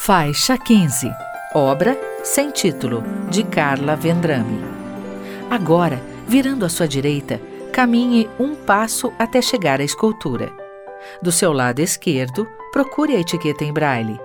Faixa 0.00 0.56
15 0.56 1.10
Obra 1.52 1.98
sem 2.22 2.50
título, 2.50 3.02
de 3.28 3.42
Carla 3.42 3.96
Vendrame. 3.96 4.64
Agora, 5.50 6.00
virando 6.26 6.64
à 6.64 6.68
sua 6.68 6.86
direita, 6.86 7.40
caminhe 7.72 8.30
um 8.38 8.54
passo 8.54 9.12
até 9.18 9.42
chegar 9.42 9.80
à 9.80 9.84
escultura. 9.84 10.52
Do 11.20 11.32
seu 11.32 11.52
lado 11.52 11.80
esquerdo, 11.80 12.48
procure 12.72 13.16
a 13.16 13.20
etiqueta 13.20 13.64
em 13.64 13.72
braille. 13.72 14.18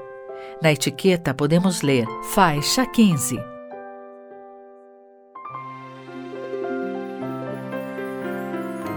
Na 0.61 0.71
etiqueta 0.71 1.33
podemos 1.33 1.81
ler 1.81 2.05
Faixa 2.33 2.85
15. 2.85 3.52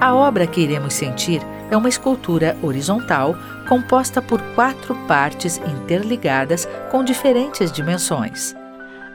A 0.00 0.14
obra 0.14 0.46
que 0.46 0.60
iremos 0.60 0.92
sentir 0.92 1.40
é 1.70 1.76
uma 1.76 1.88
escultura 1.88 2.56
horizontal 2.62 3.34
composta 3.66 4.20
por 4.20 4.40
quatro 4.54 4.94
partes 5.06 5.58
interligadas 5.58 6.68
com 6.90 7.02
diferentes 7.02 7.72
dimensões. 7.72 8.54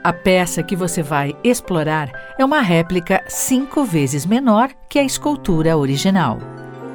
A 0.04 0.12
peça 0.12 0.64
que 0.64 0.76
você 0.76 1.04
vai 1.04 1.36
explorar 1.44 2.10
é 2.38 2.44
uma 2.44 2.62
réplica 2.62 3.24
cinco 3.28 3.84
vezes 3.84 4.26
menor 4.26 4.72
que 4.90 4.98
a 4.98 5.04
escultura 5.04 5.78
original. 5.78 6.40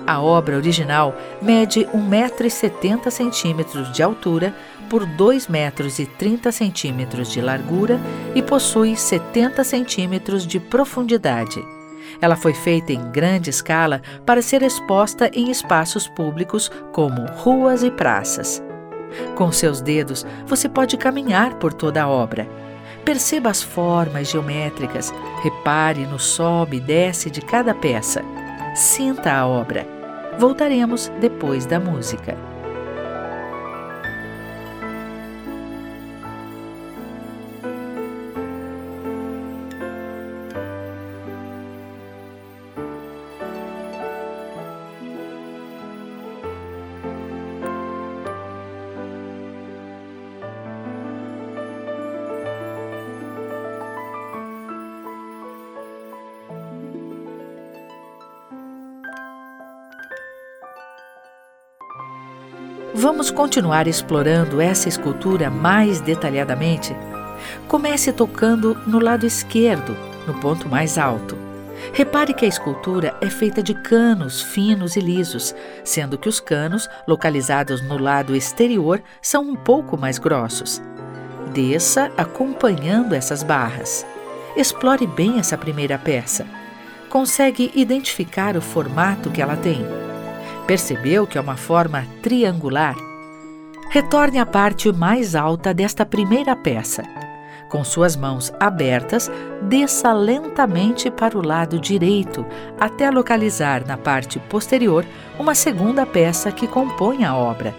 A 0.05 0.21
obra 0.21 0.57
original 0.57 1.15
mede 1.41 1.85
1,70 1.87 3.45
m 3.45 3.93
de 3.93 4.03
altura 4.03 4.53
por 4.91 5.07
2,30 5.07 6.87
m 6.89 7.07
de 7.25 7.41
largura 7.41 8.01
e 8.35 8.43
possui 8.43 8.97
70 8.97 9.63
centímetros 9.63 10.45
de 10.45 10.59
profundidade. 10.59 11.76
Ela 12.21 12.37
foi 12.37 12.55
feita 12.55 12.93
em 12.93 13.11
grande 13.11 13.51
escala 13.51 14.01
para 14.25 14.43
ser 14.43 14.63
exposta 14.63 15.31
em 15.33 15.51
espaços 15.51 16.09
públicos 16.09 16.71
como 16.93 17.27
ruas 17.37 17.83
e 17.83 17.91
praças. 17.91 18.63
Com 19.35 19.53
seus 19.53 19.81
dedos, 19.81 20.27
você 20.47 20.69
pode 20.69 20.97
caminhar 20.97 21.55
por 21.55 21.73
toda 21.73 22.03
a 22.03 22.09
obra 22.09 22.49
Perceba 23.07 23.51
as 23.51 23.63
formas 23.63 24.29
geométricas, 24.29 25.15
repare 25.41 26.05
no 26.09 26.19
sobe 26.19 26.79
e 26.79 26.81
desce 26.81 27.31
de 27.31 27.41
cada 27.41 27.73
peça. 27.73 28.21
Sinta 28.75 29.33
a 29.33 29.47
obra. 29.47 29.87
Voltaremos 30.41 31.09
depois 31.21 31.65
da 31.65 31.79
música. 31.79 32.37
Vamos 62.99 63.31
continuar 63.31 63.87
explorando 63.87 64.59
essa 64.59 64.89
escultura 64.89 65.51
mais 65.51 66.01
detalhadamente? 66.01 66.97
Comece 67.69 68.11
tocando 68.11 68.75
no 68.87 68.99
lado 68.99 69.27
esquerdo, 69.27 69.95
no 70.27 70.33
ponto 70.41 70.67
mais 70.67 70.97
alto. 70.97 71.37
Repare 71.93 72.33
que 72.33 72.47
a 72.47 72.49
escultura 72.49 73.15
é 73.21 73.29
feita 73.29 73.63
de 73.63 73.75
canos 73.75 74.41
finos 74.41 74.97
e 74.97 75.01
lisos, 75.01 75.55
sendo 75.85 76.17
que 76.17 76.27
os 76.27 76.41
canos, 76.41 76.89
localizados 77.07 77.83
no 77.83 77.99
lado 77.99 78.35
exterior, 78.35 79.03
são 79.21 79.43
um 79.43 79.55
pouco 79.55 79.99
mais 79.99 80.17
grossos. 80.17 80.81
Desça 81.53 82.11
acompanhando 82.17 83.15
essas 83.15 83.43
barras. 83.43 84.07
Explore 84.57 85.07
bem 85.07 85.39
essa 85.39 85.59
primeira 85.59 85.99
peça. 85.99 86.47
Consegue 87.11 87.71
identificar 87.75 88.57
o 88.57 88.63
formato 88.63 89.31
que 89.31 89.43
ela 89.43 89.55
tem? 89.55 89.85
Percebeu 90.67 91.29
que 91.29 91.39
é 91.39 91.41
uma 91.41 91.57
forma 91.57 92.05
triangular? 92.21 92.97
Retorne 93.89 94.41
à 94.41 94.45
parte 94.45 94.91
mais 94.93 95.37
alta 95.37 95.73
desta 95.73 96.05
primeira 96.05 96.57
peça. 96.57 97.05
Com 97.69 97.85
suas 97.85 98.17
mãos 98.17 98.53
abertas, 98.59 99.31
desça 99.63 100.13
lentamente 100.13 101.09
para 101.09 101.39
o 101.39 101.47
lado 101.47 101.79
direito 101.79 102.45
até 102.81 103.11
localizar 103.11 103.87
na 103.87 103.97
parte 103.97 104.41
posterior 104.41 105.05
uma 105.39 105.55
segunda 105.55 106.05
peça 106.05 106.51
que 106.51 106.67
compõe 106.67 107.25
a 107.25 107.35
obra. 107.35 107.73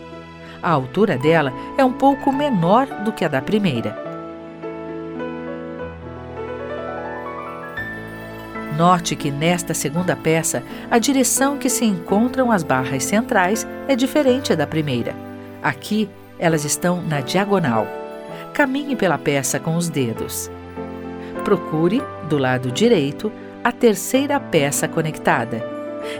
A 0.63 0.71
altura 0.71 1.17
dela 1.17 1.51
é 1.77 1.83
um 1.83 1.93
pouco 1.93 2.31
menor 2.31 2.87
do 3.03 3.11
que 3.11 3.25
a 3.25 3.27
da 3.27 3.41
primeira. 3.41 4.06
Note 8.77 9.15
que 9.15 9.31
nesta 9.31 9.73
segunda 9.73 10.15
peça, 10.15 10.61
a 10.91 10.99
direção 10.99 11.57
que 11.57 11.67
se 11.67 11.83
encontram 11.83 12.51
as 12.51 12.61
barras 12.61 13.03
centrais 13.03 13.67
é 13.87 13.95
diferente 13.95 14.55
da 14.55 14.67
primeira. 14.67 15.15
Aqui, 15.63 16.07
elas 16.37 16.63
estão 16.63 17.01
na 17.01 17.19
diagonal. 17.19 17.87
Caminhe 18.53 18.95
pela 18.95 19.17
peça 19.17 19.59
com 19.59 19.75
os 19.75 19.89
dedos. 19.89 20.51
Procure, 21.43 22.03
do 22.29 22.37
lado 22.37 22.71
direito, 22.71 23.31
a 23.63 23.71
terceira 23.71 24.39
peça 24.39 24.87
conectada. 24.87 25.65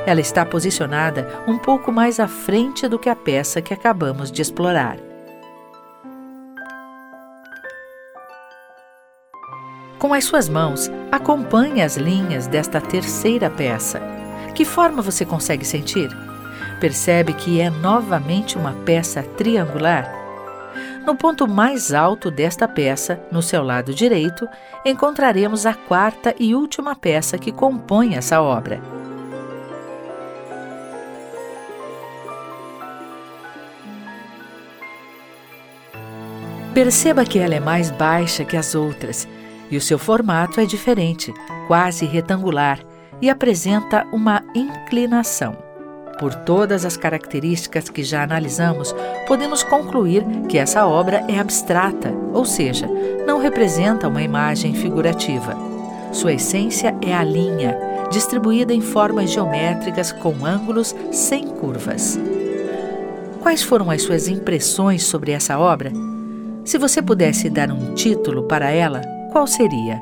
Ela 0.06 0.20
está 0.20 0.44
posicionada 0.44 1.44
um 1.48 1.60
pouco 1.60 1.92
mais 1.92 2.20
à 2.20 2.28
frente 2.28 2.88
do 2.88 2.98
que 2.98 3.08
a 3.10 3.16
peça 3.16 3.62
que 3.62 3.74
acabamos 3.74 4.32
de 4.32 4.42
explorar. 4.42 5.07
Com 10.00 10.14
as 10.14 10.26
suas 10.26 10.48
mãos, 10.48 10.92
acompanhe 11.12 11.82
as 11.82 11.98
linhas 11.98 12.46
desta 12.46 12.80
terceira 12.80 13.50
peça. 13.50 14.00
Que 14.54 14.64
forma 14.64 15.02
você 15.02 15.26
consegue 15.26 15.66
sentir? 15.66 16.16
Percebe 16.80 17.34
que 17.34 17.60
é 17.60 17.72
novamente 17.72 18.60
uma 18.60 18.74
peça 18.86 19.24
triangular? 19.24 20.08
No 21.04 21.16
ponto 21.16 21.48
mais 21.48 21.94
alto 21.94 22.30
desta 22.30 22.68
peça, 22.68 23.20
no 23.32 23.42
seu 23.42 23.64
lado 23.64 23.92
direito, 23.92 24.48
encontraremos 24.86 25.66
a 25.66 25.74
quarta 25.74 26.36
e 26.38 26.54
última 26.54 26.96
peça 26.96 27.40
que 27.40 27.52
compõe 27.52 28.16
essa 28.16 28.40
obra. 28.40 28.80
Perceba 36.72 37.26
que 37.26 37.40
ela 37.40 37.56
é 37.56 37.60
mais 37.60 37.90
baixa 37.90 38.46
que 38.46 38.56
as 38.56 38.76
outras 38.76 39.28
e 39.70 39.78
o 39.78 39.82
seu 39.82 39.98
formato 40.00 40.60
é 40.60 40.66
diferente, 40.66 41.34
quase 41.68 42.06
retangular, 42.06 42.80
e 43.22 43.30
apresenta 43.30 44.06
uma 44.12 44.44
inclinação. 44.54 45.58
Por 46.20 46.34
todas 46.34 46.84
as 46.84 46.98
características 46.98 47.90
que 47.90 48.04
já 48.04 48.24
analisamos, 48.24 48.96
podemos 49.28 49.62
concluir 49.64 50.26
que 50.50 50.58
essa 50.58 50.86
obra 50.88 51.24
é 51.28 51.40
abstrata, 51.40 52.12
ou 52.34 52.44
seja, 52.44 52.88
não 53.26 53.40
representa 53.40 54.08
uma 54.08 54.24
imagem 54.24 54.74
figurativa. 54.74 55.56
Sua 56.12 56.34
essência 56.34 56.96
é 57.02 57.14
a 57.14 57.24
linha, 57.24 57.78
distribuída 58.10 58.74
em 58.74 58.82
formas 58.82 59.30
geométricas 59.30 60.12
com 60.12 60.46
ângulos 60.46 60.96
sem 61.12 61.48
curvas. 61.48 62.20
Quais 63.42 63.62
foram 63.62 63.92
as 63.92 64.02
suas 64.02 64.28
impressões 64.28 65.04
sobre 65.04 65.32
essa 65.32 65.60
obra? 65.60 65.92
Se 66.66 66.78
você 66.78 67.02
pudesse 67.02 67.50
dar 67.50 67.70
um 67.72 67.94
título 67.94 68.44
para 68.44 68.72
ela, 68.72 69.02
qual 69.38 69.46
seria? 69.46 70.02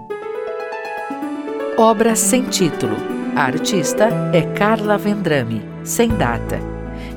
Obra 1.77 2.15
sem 2.15 2.43
título. 2.43 2.95
A 3.35 3.41
artista 3.41 4.07
é 4.31 4.41
Carla 4.53 4.97
Vendrame, 4.97 5.61
sem 5.83 6.07
data. 6.07 6.57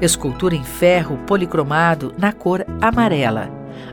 Escultura 0.03 0.57
em 0.57 0.65
ferro 0.65 1.17
policromado 1.29 2.13
na 2.19 2.33
cor 2.33 2.67
amarela. 2.81 3.49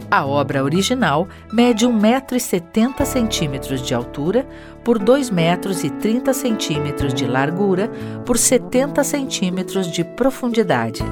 A 0.10 0.26
obra 0.26 0.64
original 0.64 1.28
mede 1.54 1.86
1,70 1.86 3.44
m 3.44 3.60
de 3.60 3.94
altura 3.94 4.48
por 4.84 4.98
2,30 4.98 6.72
m 6.72 7.14
de 7.14 7.28
largura 7.28 7.92
por 8.26 8.40
70 8.40 9.04
centímetros 9.04 9.92
de 9.92 10.04
profundidade. 10.04 11.04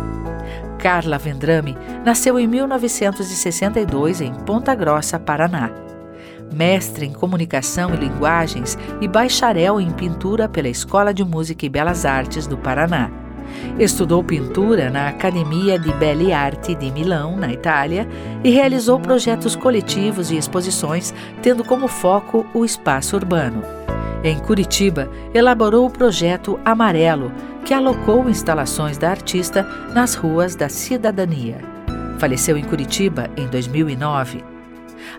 Carla 0.80 1.20
Vendrame 1.20 1.78
nasceu 2.04 2.40
em 2.40 2.48
1962 2.48 4.20
em 4.20 4.34
Ponta 4.34 4.74
Grossa, 4.74 5.20
Paraná 5.20 5.93
mestre 6.54 7.06
em 7.06 7.12
comunicação 7.12 7.94
e 7.94 7.98
linguagens 7.98 8.78
e 9.02 9.08
bacharel 9.08 9.82
em 9.82 9.92
pintura 9.92 10.48
pela 10.48 10.70
Escola 10.70 11.14
de 11.14 11.24
Música 11.24 11.66
e 11.66 11.70
Belas 11.70 12.06
Artes 12.06 12.48
do 12.48 12.58
Paraná. 12.58 13.10
Estudou 13.80 14.24
pintura 14.24 14.90
na 14.90 15.10
Academia 15.10 15.78
di 15.78 15.92
Belle 15.94 16.32
Arti 16.32 16.76
de 16.76 16.92
Milão, 16.92 17.36
na 17.36 17.52
Itália, 17.52 18.08
e 18.44 18.50
realizou 18.50 19.00
projetos 19.00 19.56
coletivos 19.56 20.32
e 20.32 20.38
exposições, 20.38 21.14
tendo 21.42 21.64
como 21.64 21.88
foco 21.88 22.46
o 22.54 22.64
espaço 22.64 23.16
urbano. 23.16 23.62
Em 24.24 24.40
Curitiba, 24.40 25.10
elaborou 25.34 25.86
o 25.86 25.92
projeto 25.92 26.60
Amarelo, 26.64 27.32
que 27.66 27.74
alocou 27.74 28.30
instalações 28.30 28.98
da 28.98 29.10
artista 29.10 29.64
nas 29.94 30.16
ruas 30.16 30.56
da 30.56 30.70
cidadania. 30.70 31.58
faleceu 32.20 32.56
em 32.56 32.64
Curitiba 32.64 33.30
em 33.36 33.48
2009. 33.48 34.53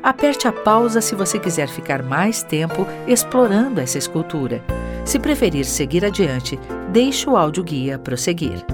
Aperte 0.03 0.47
a 0.47 0.53
pausa 0.53 1.01
se 1.01 1.15
você 1.15 1.39
quiser 1.39 1.69
ficar 1.69 2.03
mais 2.03 2.43
tempo 2.43 2.87
explorando 3.07 3.81
essa 3.81 3.99
escultura. 3.99 4.63
Se 5.05 5.19
preferir 5.19 5.65
seguir 5.65 6.05
adiante, 6.05 6.59
deixe 6.91 7.29
o 7.29 7.37
áudio 7.37 7.63
guia 7.63 7.99
prosseguir. 7.99 8.65